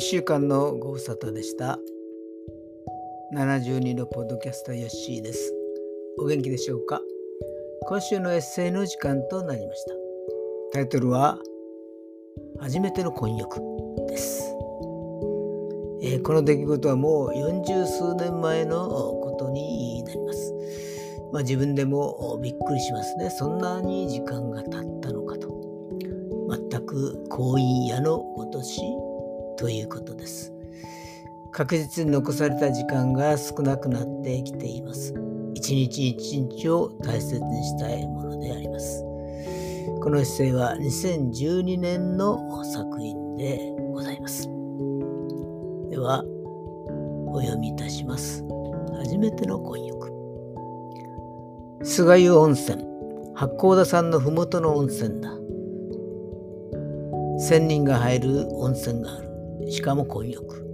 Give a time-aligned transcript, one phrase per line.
[0.00, 1.78] 1週間のご無沙汰でした。
[3.34, 5.52] 72のポッドキャスターヨッシーです。
[6.18, 7.02] お元気でしょうか？
[7.86, 9.92] 今週のエッセイの時間となりました。
[10.72, 11.38] タイトルは
[12.60, 13.60] 初めての婚約
[14.08, 14.42] です。
[16.02, 20.54] えー、この出来事はもう40数年前のことになります。
[21.30, 23.28] まあ、自分でもびっくりしますね。
[23.28, 25.60] そんなに時間が経ったのかと。
[26.70, 28.80] 全く婚姻屋のごとし
[29.60, 30.54] ということです。
[31.52, 35.14] 確実に残された時間が少なくなってきています。
[35.52, 39.04] 一日一日を大切にしたいものであります。
[40.02, 43.60] この姿勢は2012年の作品で
[43.92, 44.48] ございます。
[45.90, 46.24] では、
[47.26, 48.42] お読みいたします。
[49.04, 50.10] 初めての婚浴。
[51.82, 52.82] 菅湯温泉。
[53.34, 55.30] 八甲田山の麓の温泉だ。
[57.38, 59.29] 千人が入る温泉がある。
[59.68, 60.70] しかも混浴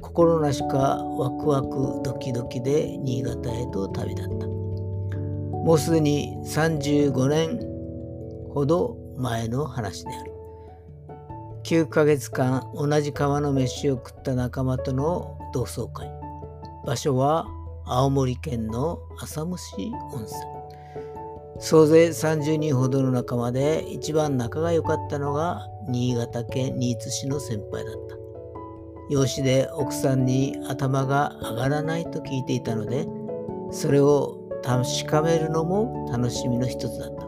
[0.00, 4.46] 心なしかワクワクドキドキで新潟へと旅立った。
[4.46, 7.58] もうすでに35年
[8.52, 10.32] ほど前の話である。
[11.64, 16.08] 9ヶ月間同じ川の飯を食った仲間との同窓会。
[16.86, 17.46] 場所は
[17.86, 20.53] 青森県の浅虫温泉。
[21.58, 28.16] 総勢30人ほどの仲間で一番仲が良かったのが新潟県新津市の先輩だった。
[29.10, 33.06] 養子で奥さんに頭が上がらないと聞いていたので、
[33.70, 37.24] それを確かめるのも楽しみの一つだった。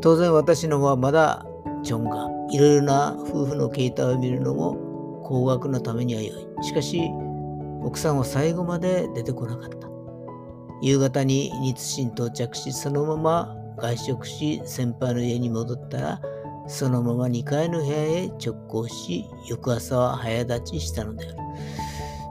[0.00, 1.46] 当然私の方はまだ
[1.82, 6.32] チョンがいろいろな夫婦の形態を見るのも高額のためには良い。
[6.62, 7.10] しかし、
[7.82, 9.93] 奥さんは最後まで出てこなかった。
[10.84, 16.20] 夕方に新津市に到着し、そのまま外食し、先輩の家に戻ったら、
[16.66, 21.36] そのまま2階の部屋へ直行し、翌朝は早立ちしたのである。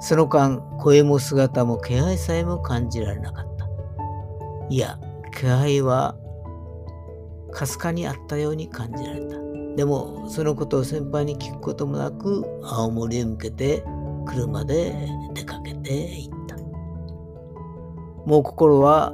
[0.02, 3.68] その間、声も姿も気配さえも感じられなかった。
[4.70, 5.00] いや、
[5.36, 6.16] 気配は
[7.52, 9.36] かすかにあったように感じられた。
[9.76, 13.84] でも、そのことを先輩に聞くこともなく、青森へ向けて
[14.28, 14.94] 車で
[15.34, 16.43] 出かけていった。
[18.26, 19.14] もう心は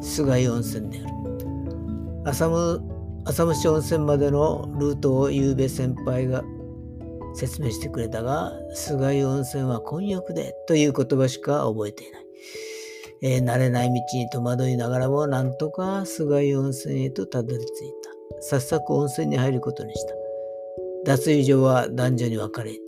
[0.00, 1.12] 菅井温泉である。
[2.24, 2.48] 浅
[3.24, 6.42] 浅虫温泉までのルートをゆうべ先輩が
[7.34, 12.22] 説明してくれたが、菅井温泉は混浴でという言葉しか覚えていない。
[13.24, 17.64] えー、慣れない道に戸惑いながらも、なんとか菅井温泉へとたどり着い
[18.02, 18.42] た。
[18.42, 20.14] 早速温泉に入ることにした。
[21.04, 22.82] 脱衣所は男女に分かれている。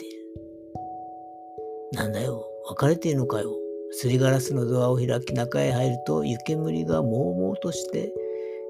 [1.93, 3.64] なんだよ、分かれているのかよ。
[3.97, 8.13] すりガラスのドアを開き中へ入ると湯煙がもうもうとして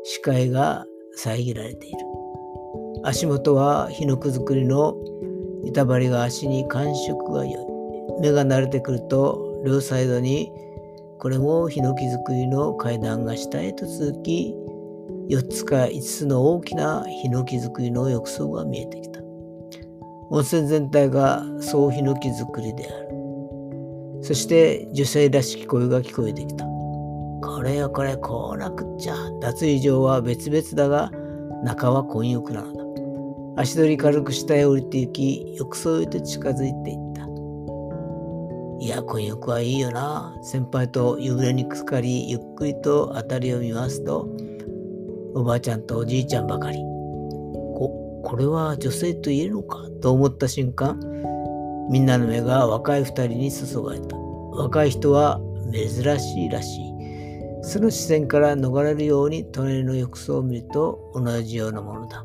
[0.05, 0.85] 視界が
[1.17, 1.99] 遮られている。
[3.05, 4.95] 足元はヒノク作りの
[5.65, 7.67] 板張りが足に感触が良い。
[8.21, 10.53] 目が慣れてくると両サイドに
[11.19, 14.55] これもヒノキ作りの階段が下へと続き
[15.31, 19.21] 4つか5つの大きなヒノキ作りの浴槽が見えてきた。
[20.31, 23.03] 温泉全体が総ヒノキ作りである。
[24.25, 26.65] そして女性らしき声が聞こえてきた。
[26.65, 29.15] これよこれこうなくっちゃ。
[29.43, 31.11] 脱衣場は別々だが、
[31.62, 33.62] 中は混浴なのだ。
[33.62, 37.29] 足取り軽く下へ降りて行き、浴槽へと近づいていった。
[38.81, 40.35] いや、混浴はいいよな。
[40.43, 44.27] 先輩と夕暮れにくつかり、ゆっくりと辺りを見ますと、
[45.35, 46.79] おばあちゃんとおじいちゃんばかり。
[46.79, 49.81] こ、これは女性と言えるのか？
[50.01, 50.99] と思った瞬間、
[51.91, 54.17] みんなの目が若い二人に注がれた。
[54.17, 55.41] 若い人は
[55.72, 56.95] 珍しいらしい。
[57.62, 62.25] その視線から逃れるように隣の浴槽を見ると同じようなものだ。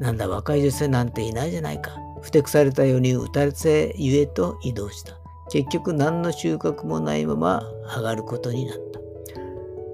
[0.00, 1.92] なんだ若い女性なんていないじゃないか。
[2.20, 5.16] ふてくされたように打たれせゆえと移動した。
[5.50, 7.62] 結局何の収穫もないまま
[7.96, 9.00] 上がることになった。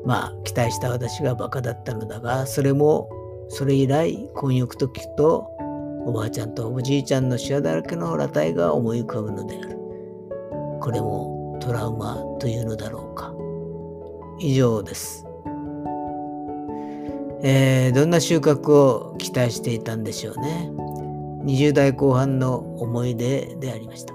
[0.04, 3.10] まあ期待した私がバカだったのだが、それも
[3.48, 5.50] それ以来婚浴と聞くと
[6.06, 9.76] おばあちゃんとおじいちゃんのシワだらけの裸体が思い浮かぶのである。
[10.80, 13.34] これもトラウマというのだろうか。
[14.38, 15.26] 以上です。
[17.42, 20.70] えー、どんな収穫を期待していたんでしょうね。
[21.44, 24.14] 20代後半の思い出でありました。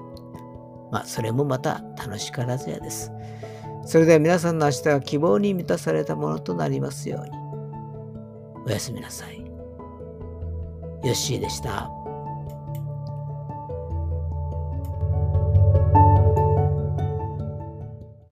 [0.92, 3.12] まあ、それもまた楽しからずやです。
[3.86, 7.32] それでは皆さんの明日が希望に満たされたものとなりますように。
[8.68, 9.45] おやすみなさい。
[11.06, 12.05] ヨッシーでした。